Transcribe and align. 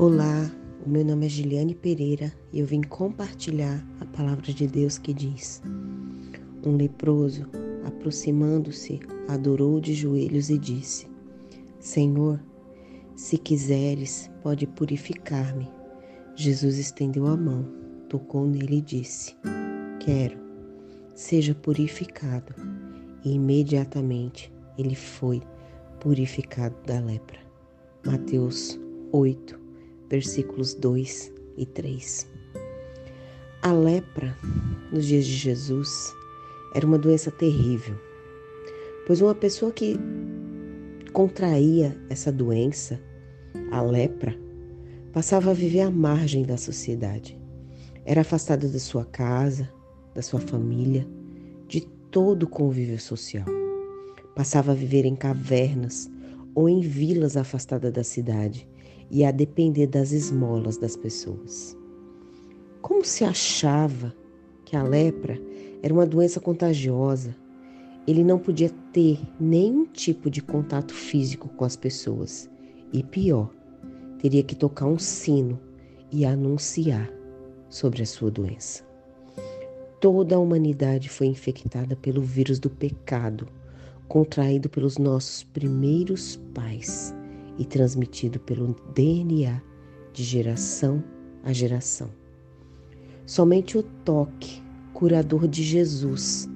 Olá, 0.00 0.50
o 0.86 0.88
meu 0.88 1.04
nome 1.04 1.26
é 1.26 1.28
Giliane 1.28 1.74
Pereira 1.74 2.32
e 2.54 2.60
eu 2.60 2.64
vim 2.64 2.80
compartilhar 2.80 3.86
a 4.00 4.06
palavra 4.06 4.50
de 4.50 4.66
Deus 4.66 4.96
que 4.96 5.12
diz: 5.12 5.60
Um 6.64 6.74
leproso, 6.74 7.46
aproximando-se, 7.84 8.98
adorou 9.28 9.78
de 9.78 9.92
joelhos 9.92 10.48
e 10.48 10.56
disse: 10.56 11.06
Senhor, 11.78 12.42
se 13.14 13.36
quiseres, 13.36 14.30
pode 14.42 14.66
purificar-me. 14.66 15.70
Jesus 16.34 16.78
estendeu 16.78 17.26
a 17.26 17.36
mão, 17.36 17.70
tocou 18.08 18.46
nele 18.46 18.78
e 18.78 18.80
disse: 18.80 19.36
Quero, 19.98 20.38
seja 21.14 21.54
purificado. 21.54 22.54
E 23.22 23.34
imediatamente 23.34 24.50
ele 24.78 24.94
foi 24.94 25.42
purificado 26.00 26.74
da 26.86 26.98
lepra. 27.00 27.40
Mateus 28.06 28.80
8, 29.12 29.59
versículos 30.10 30.74
2 30.74 31.32
e 31.56 31.64
3. 31.64 32.26
A 33.62 33.72
lepra, 33.72 34.36
nos 34.92 35.06
dias 35.06 35.24
de 35.24 35.34
Jesus, 35.34 36.12
era 36.74 36.84
uma 36.84 36.98
doença 36.98 37.30
terrível, 37.30 37.94
pois 39.06 39.20
uma 39.20 39.34
pessoa 39.34 39.70
que 39.70 39.96
contraía 41.12 41.96
essa 42.08 42.32
doença, 42.32 43.00
a 43.70 43.80
lepra, 43.82 44.36
passava 45.12 45.50
a 45.50 45.54
viver 45.54 45.82
à 45.82 45.90
margem 45.90 46.42
da 46.42 46.56
sociedade. 46.56 47.38
Era 48.04 48.22
afastada 48.22 48.68
da 48.68 48.78
sua 48.78 49.04
casa, 49.04 49.70
da 50.14 50.22
sua 50.22 50.40
família, 50.40 51.06
de 51.68 51.82
todo 52.10 52.44
o 52.44 52.48
convívio 52.48 52.98
social. 52.98 53.46
Passava 54.34 54.72
a 54.72 54.74
viver 54.74 55.04
em 55.04 55.14
cavernas 55.14 56.10
ou 56.54 56.68
em 56.68 56.80
vilas 56.80 57.36
afastadas 57.36 57.92
da 57.92 58.02
cidade 58.02 58.68
e 59.10 59.24
a 59.24 59.30
depender 59.30 59.86
das 59.86 60.12
esmolas 60.12 60.76
das 60.76 60.96
pessoas. 60.96 61.76
Como 62.80 63.04
se 63.04 63.24
achava 63.24 64.14
que 64.64 64.76
a 64.76 64.82
lepra 64.82 65.40
era 65.82 65.92
uma 65.92 66.06
doença 66.06 66.40
contagiosa, 66.40 67.34
ele 68.06 68.22
não 68.22 68.38
podia 68.38 68.70
ter 68.92 69.18
nenhum 69.38 69.84
tipo 69.84 70.30
de 70.30 70.40
contato 70.40 70.94
físico 70.94 71.48
com 71.48 71.64
as 71.64 71.76
pessoas 71.76 72.48
e, 72.92 73.02
pior, 73.02 73.50
teria 74.18 74.42
que 74.42 74.54
tocar 74.54 74.86
um 74.86 74.98
sino 74.98 75.58
e 76.10 76.24
anunciar 76.24 77.10
sobre 77.68 78.02
a 78.02 78.06
sua 78.06 78.30
doença. 78.30 78.84
Toda 80.00 80.36
a 80.36 80.38
humanidade 80.38 81.08
foi 81.08 81.26
infectada 81.26 81.94
pelo 81.94 82.22
vírus 82.22 82.58
do 82.58 82.70
pecado, 82.70 83.46
contraído 84.08 84.68
pelos 84.68 84.96
nossos 84.96 85.42
primeiros 85.44 86.36
pais 86.54 87.14
e 87.60 87.64
transmitido 87.66 88.40
pelo 88.40 88.74
DNA 88.94 89.60
de 90.14 90.24
geração 90.24 91.04
a 91.44 91.52
geração. 91.52 92.08
Somente 93.26 93.76
o 93.76 93.82
toque 93.82 94.62
curador 94.94 95.46
de 95.46 95.62
Jesus 95.62 96.48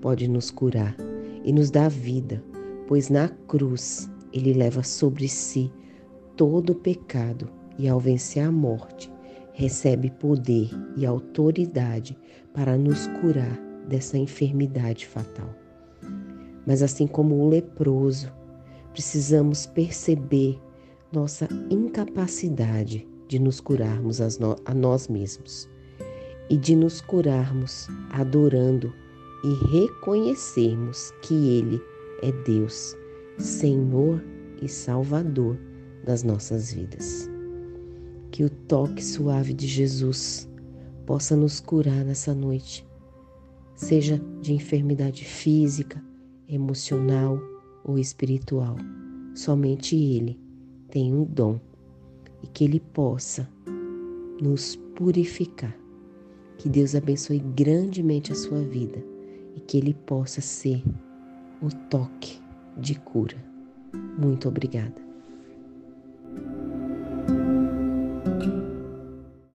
pode 0.00 0.28
nos 0.28 0.52
curar 0.52 0.96
e 1.44 1.52
nos 1.52 1.68
dar 1.68 1.90
vida, 1.90 2.42
pois 2.86 3.10
na 3.10 3.28
cruz 3.28 4.08
ele 4.32 4.52
leva 4.52 4.84
sobre 4.84 5.28
si 5.28 5.70
todo 6.36 6.70
o 6.70 6.76
pecado 6.76 7.50
e, 7.76 7.88
ao 7.88 7.98
vencer 7.98 8.44
a 8.44 8.50
morte, 8.50 9.12
recebe 9.52 10.10
poder 10.10 10.70
e 10.96 11.04
autoridade 11.04 12.16
para 12.54 12.78
nos 12.78 13.08
curar 13.20 13.58
dessa 13.88 14.16
enfermidade 14.16 15.06
fatal. 15.06 15.52
Mas 16.64 16.82
assim 16.82 17.06
como 17.06 17.34
o 17.34 17.48
leproso 17.48 18.32
precisamos 18.92 19.66
perceber 19.66 20.60
nossa 21.12 21.48
incapacidade 21.70 23.06
de 23.28 23.38
nos 23.38 23.60
curarmos 23.60 24.20
a 24.20 24.74
nós 24.74 25.08
mesmos 25.08 25.68
e 26.50 26.56
de 26.56 26.76
nos 26.76 27.00
curarmos 27.00 27.88
adorando 28.10 28.92
e 29.44 29.54
reconhecermos 29.72 31.12
que 31.22 31.34
Ele 31.34 31.80
é 32.22 32.30
Deus, 32.44 32.96
Senhor 33.38 34.22
e 34.60 34.68
Salvador 34.68 35.58
das 36.04 36.22
nossas 36.22 36.72
vidas. 36.72 37.28
Que 38.30 38.44
o 38.44 38.50
toque 38.50 39.04
suave 39.04 39.52
de 39.52 39.66
Jesus 39.66 40.48
possa 41.06 41.36
nos 41.36 41.60
curar 41.60 42.04
nessa 42.04 42.34
noite, 42.34 42.86
seja 43.74 44.20
de 44.40 44.52
enfermidade 44.52 45.24
física, 45.24 46.02
emocional, 46.48 47.40
ou 47.84 47.98
espiritual. 47.98 48.76
Somente 49.34 49.96
Ele 49.96 50.38
tem 50.90 51.12
um 51.12 51.24
dom 51.24 51.58
e 52.42 52.46
que 52.46 52.64
Ele 52.64 52.80
possa 52.80 53.48
nos 54.40 54.76
purificar. 54.94 55.76
Que 56.58 56.68
Deus 56.68 56.94
abençoe 56.94 57.38
grandemente 57.38 58.32
a 58.32 58.34
sua 58.34 58.62
vida 58.62 59.02
e 59.56 59.60
que 59.60 59.76
Ele 59.76 59.94
possa 59.94 60.40
ser 60.40 60.82
o 61.60 61.68
toque 61.88 62.40
de 62.76 62.94
cura. 62.94 63.36
Muito 64.18 64.48
obrigada. 64.48 65.11